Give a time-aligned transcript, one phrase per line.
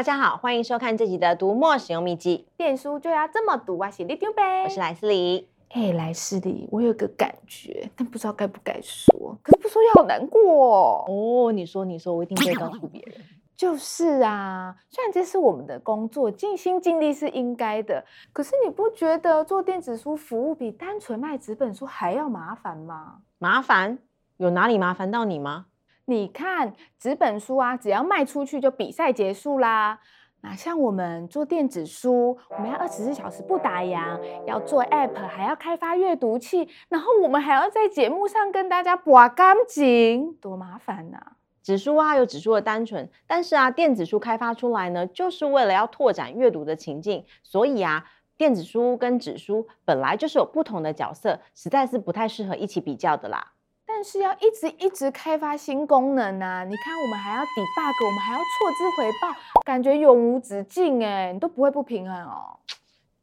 [0.00, 2.46] 大家好，欢迎收看这集的读墨使用秘籍。
[2.56, 4.62] 电书就要这么读啊，写的丢呗。
[4.64, 5.50] 我是莱斯里。
[5.68, 9.38] 哎，莱斯里，我有个感觉，但不知道该不该说。
[9.42, 11.52] 可是不说又好难过哦。
[11.52, 13.14] 你说，你说，我一定不会告诉别人。
[13.54, 18.02] 就是啊，虽然这是我们的工作，尽心尽力是应该的。
[18.32, 23.18] 可是你不觉得做电子书服务比单纯卖纸本书还要麻烦吗？
[23.36, 23.98] 麻烦？
[24.38, 25.66] 有哪里麻烦到你吗？
[26.10, 30.00] 你看纸本书啊，只要卖出去就比赛结束啦。
[30.40, 41.32] 哪像我们做电子书，我们要二十四小时不打烊，要做 App，还要开发阅读器，然后我们还要在节目上跟大家拔干净，多麻烦呐、啊！
[41.62, 48.04] 纸书啊有纸书的单纯，但是啊电子书开发出来呢，就是为了要拓展阅读的情境，所以啊
[48.36, 53.52] 电子书跟纸书本来就是有不同的角色，实在是不太适合一起比较的啦。
[54.00, 56.64] 但是要一直一直开发新功能啊！
[56.64, 59.28] 你看，我们还要 debug，我们还要错字回报，
[59.62, 61.34] 感觉永无止境哎！
[61.34, 62.56] 你都不会不平衡哦？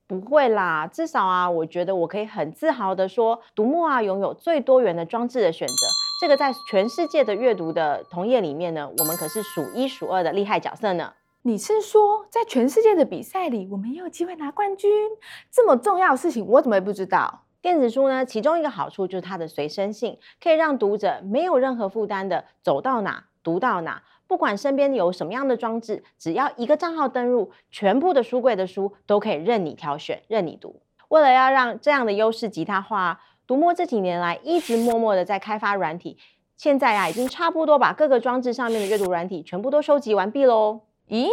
[0.05, 5.73] 不会啦，至少啊，我觉得我可以很自豪的说，读墨啊拥有最多元的装置的选择。
[6.21, 11.11] 这个在全世界的阅读的同业里面呢，我们可是数一数二的厉害角色呢。
[11.41, 14.91] 你是说，在全世界的比赛里，我们也有机会拿冠军？
[15.49, 17.45] 这么重要的事情，我怎么也不知道？
[17.67, 30.81] 电子书呢，其中一个好处就是它的随身性，可以让读者没有任何负担的走到哪读到哪，不管身边有什么样的装置，只要一个账号登入，全部的书柜的书都可以任你挑选，任你读。
[31.09, 36.17] 为了要让这样的优势极大化，读墨这几年来一直默默的在开发软体，
[36.55, 40.83] 现在啊已经差不多把各个装置上面的阅读软体全部都收集完毕喽。
[41.09, 41.27] 咦？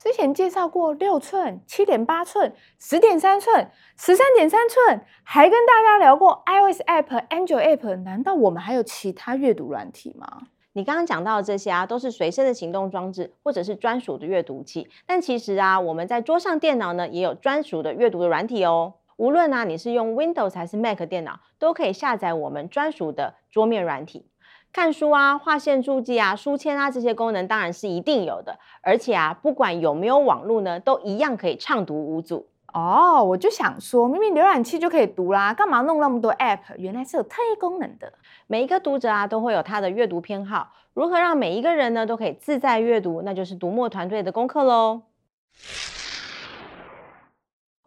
[0.00, 7.96] 之前介绍过六寸、七点八寸、十点三寸、十三点三寸，还跟大家聊过 iOS App、Android App。
[7.96, 10.26] 难道我们还有其他阅读软体吗？
[10.72, 14.88] 你刚刚讲到的这些啊，都是随身的行动装置，或者是专属的阅读器。
[15.04, 18.94] 但其实啊，我们在桌上电脑呢，也有专属的阅读的软体哦。
[19.18, 24.24] 无论啊，你是用 Windows 还是 Mac 电脑，都可以下载我们专属的桌面软体。
[24.72, 28.56] 看书啊、划线注记啊、书签啊，这些功能当然是一定有的。
[28.82, 32.46] 而且啊，不管有没有网络呢，都一样可以畅读无阻。
[32.72, 36.60] 哦，我就想说，明明浏览器就可以读啦，干嘛弄那么多 App？
[36.76, 38.12] 原来是有特异功能的。
[38.46, 40.70] 每一个读者啊，都会有他的阅读偏好。
[40.94, 45.02] 如何让每一个人呢，都可以自在阅读，那就是读墨团队的功课喽。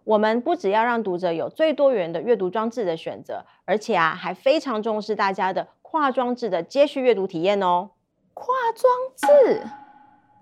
[0.04, 5.66] 我们不只要让读者有最多元的阅读装置的选择，而且啊，还非常重视大家的。
[5.94, 7.92] 跨装置的接续阅读体验哦，
[8.34, 9.62] 跨装置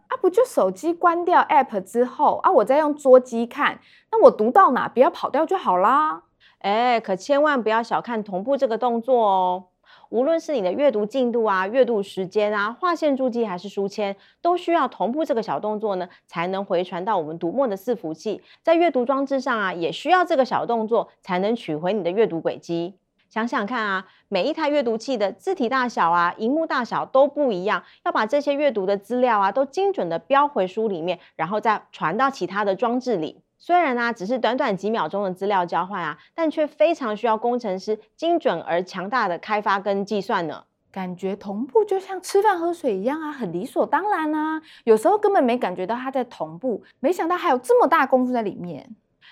[0.08, 3.82] 啊，不就手机关掉 App 之后啊，我再用桌机看，
[4.14, 6.24] 那我读到哪不要跑掉就好啦。
[6.60, 9.66] 哎，可千万不要小看同步这个动作哦。
[10.08, 18.42] 无论是你的阅读进度啊、阅读时间啊、划线注记还是书签，都需要同步这个小动作呢，才能回传到我们读墨的伺服器。
[18.64, 23.01] 在阅读装置上啊，也需要这个小动作才能取回你的阅读轨迹。
[23.31, 33.41] 想想看啊，每一台阅读器的字体大小啊、荧幕大小都不一样，要把这些阅读的资料啊都精准的标回书里面，然后再传到其他的装置里。
[33.58, 40.66] 虽然呢、啊，只是短短几秒钟的资料交换啊，但却非常需要工程师精准而强大的开发跟计算呢。
[40.91, 44.62] 感觉同步就像吃饭喝水一样啊，很理所当然啊。
[44.84, 48.90] 有时候根本没感觉到它在同步，没想到还有这么大功夫在里面。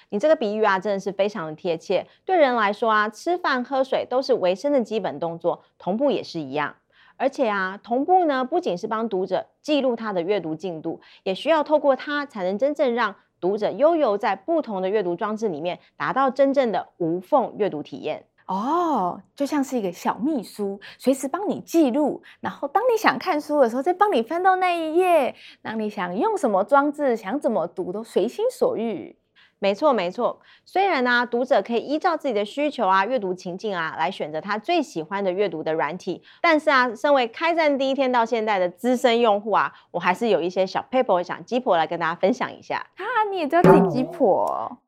[0.09, 2.05] 你这个比喻啊，真的是非常的贴切。
[2.25, 6.75] 对人来说啊，吃饭喝水都是维生的基本动作，同步也是一样。
[7.17, 18.25] 而且啊，同步呢，不仅是帮读者记录他的阅读进度，也需要透过它才能真正让读者悠游在不同的阅读装置里面，达到真正的无缝阅读体验。
[18.47, 25.35] 哦，就像是一个小秘书，随时帮你记录，然后当你想看书的时候，再帮你翻到那一页。
[25.61, 29.18] 当你想用什么装置，想怎么读，都随心所欲。
[29.61, 30.39] 没错，没错。
[30.65, 42.77] 虽然呢、啊，读者可以依照自己的需求啊、阅读情境啊，来选择他最喜欢的阅读的软体，但是啊，身为开站第一天到现在的资深用户啊，我还是有一些小 paper 想鸡婆来跟大家分享一下。
[42.95, 44.79] 啊，你也知道自己鸡婆？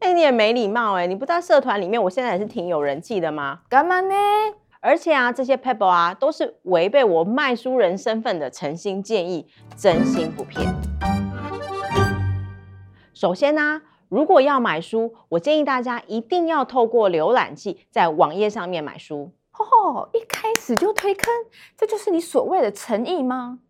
[0.00, 1.06] 哎，你也没礼貌哎！
[1.06, 3.60] 你不知道社团里面我现在也是挺有人气的吗？
[3.68, 4.14] 干嘛呢？
[4.80, 10.66] 而且啊，这些 paper 啊，都是违背我卖书人身份的诚心建议，真心不骗。
[13.16, 19.32] 首先呢、啊，如果要买书，我建议大家一定要透过浏览器在网页上面买书。
[19.58, 21.32] 哦，一开始就推坑，
[21.78, 23.60] 这就是你所谓的诚意吗？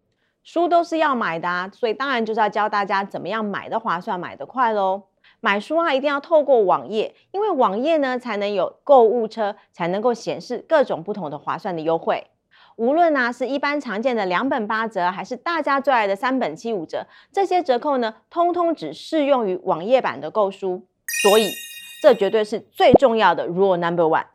[0.43, 5.05] 书都是要买的啊，所以当然就是要教大家怎么样买的划算，买的快喽。
[5.39, 12.27] 买书啊，一定要透过网页，因为网页呢才能有购物车，才能够显示各种不同的划算的优惠。
[12.77, 20.87] 无论啊是一般常见的两本八折，还是大家最爱的三本七五折，这些折扣呢，通通只适用于网页版的购书。
[21.23, 21.51] 所以，
[22.03, 24.27] 这绝对是最重要的 rule number one。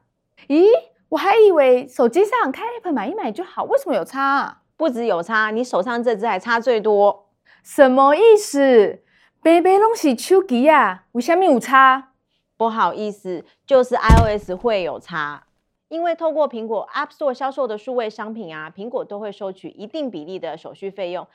[0.48, 0.66] 咦，
[1.10, 4.62] 我还以为手机上开 app 买一买就好，为什么有差啊？
[4.76, 7.28] 不止有差，你手上这支还差最多。
[7.64, 9.04] 什么意思？
[9.44, 12.14] 白白拢是手机啊，为什么有差？
[12.58, 15.44] 不好意思，就是 iOS 会有差。
[15.92, 21.28] 因为透过苹果 App Store 销售的数位商品啊，苹果都会收取一定比例的手续费用，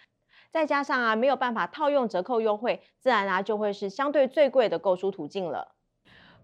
[0.51, 5.75] 再加上啊没有办法套用折扣优惠，自然啊就会是相对最贵的购书途径了。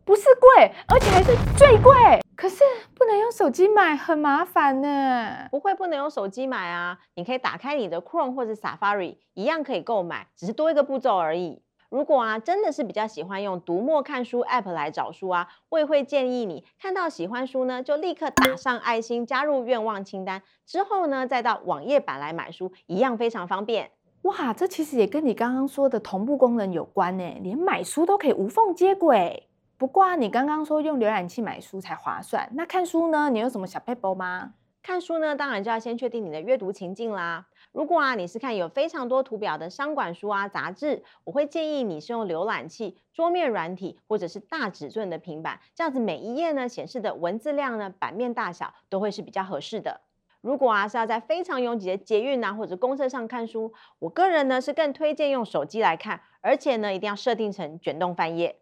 [0.05, 2.21] 不是贵，而且还是最贵。
[2.37, 2.63] 可是
[2.95, 5.49] 不能用手机买，很麻烦呢。
[5.51, 11.63] 不会不能用手机买啊，你可以打开你的 Chrome 或者 Safari，一样可以购买，只是多一个步骤而已。
[11.93, 23.91] 如果啊，真的是比较喜欢用读墨看书 App 来找书啊，我也会建议你看到喜欢书呢，就立刻打上爱心，加入愿望清单，之后呢，再到网页版来买书，一样非常方便。
[24.23, 29.51] 哇，这其实也跟你刚刚说的同步功能有关呢，连买书都可以无缝接轨。
[29.77, 34.55] 不过啊，你刚刚说用浏览器买书才划算，那看书呢，你有什么小撇步吗？
[34.83, 37.47] 看书呢，当然就要先确定你的阅读情境啦。
[37.71, 50.01] 如果啊，你是看有非常多图表的商管书啊、杂志，我会建议你是用浏览器、桌面软体或者是大尺寸的平板，这样子每一页呢显示的文字量呢、版面大小都会是比较合适的。
[50.41, 58.57] 如果啊是要在非常拥挤的捷运啊或者公车上看书，我个人呢是更推荐用手机来看，而且呢一定要设定成卷动翻页。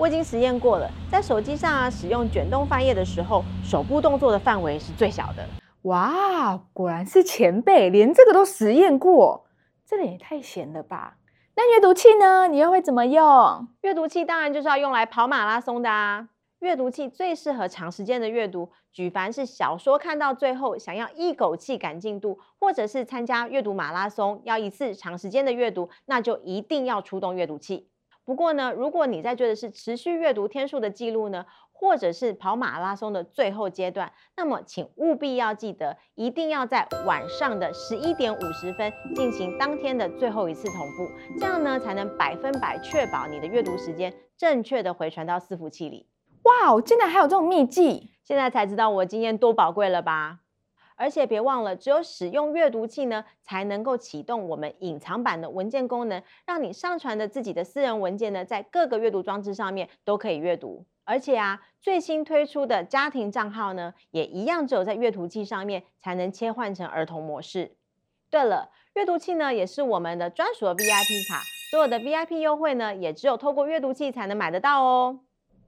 [0.00, 5.46] 我已经实验过了，在手机上啊使用卷动翻页的时候，手部动作的范围是最小的。
[5.82, 9.44] 哇，果然是前辈，连这个都实验过，
[9.86, 11.18] 这个也太闲了吧？
[11.54, 12.48] 那阅读器呢？
[12.48, 13.68] 你又会怎么用？
[13.82, 16.30] 阅读器当然就是要用来跑马拉松的啊！
[16.60, 27.90] 阅读器最适合长时间的阅读，举凡是小说看到最后想要一口气赶进度，或者是参加阅读马拉松要一次长时间的阅读，那就一定要出动阅读器。
[28.30, 41.10] 不过呢，如果你在追的是持续阅读天数的记录呢，或者是跑马拉松的最后阶段，那么请务必要记得，一定要在晚上的十一点五十分进行当天的最后一次同步，
[41.40, 46.06] 这样呢才能百分百确保你的阅读时间正确的回传到伺服器里。
[46.44, 50.38] 哇，竟然还有这种秘技，现在才知道我经验多宝贵了吧？
[51.00, 60.84] 而且别忘了，只有使用阅读器呢，才能够启动我们隐藏版的文件功能，让你上传的自己的私人文件呢，在各个阅读装置上面都可以阅读。
[61.04, 67.76] 而且啊，最新推出的家庭账号呢，也一样只有在阅读器上面才能切换成儿童模式。
[68.28, 75.20] 对了，阅读器呢，也是我们的专属的 VIP 卡，所有的 VIP 优惠呢，也只有透过阅读器才能买得到哦。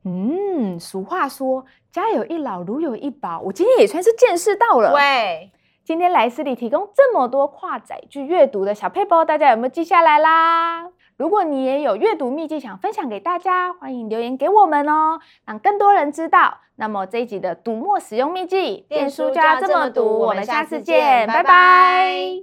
[0.04, 4.92] 嗯，俗话说家有一老如有一宝，我今天也算是见识到了。
[4.92, 5.52] 喂，
[5.84, 10.88] 今天莱斯里提供这么多跨载具阅读的小配包，大家有没有记下来啦？
[11.16, 16.58] 如果你也有阅读秘籍想分享给大家，欢迎留言给我们哦，让更多人知道。
[16.76, 21.42] 那么这一集的读墨使用秘籍，电书就要这么读，我们下次见，拜拜。
[21.42, 22.42] 拜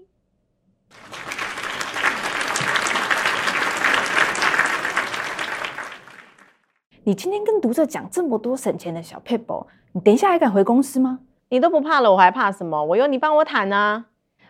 [0.91, 1.38] 拜。
[7.03, 11.19] 你今天跟读者讲这么多省钱的小 paper，，你等一下还敢回公司吗？
[11.49, 12.83] 你都不怕了，我还怕什么？
[12.83, 14.05] 我有你帮我谈啊。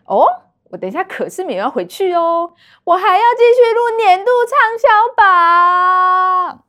[0.06, 0.26] 哦，
[0.72, 6.64] 我等一下可是没有要回去哦，我还要继续录年度畅销榜。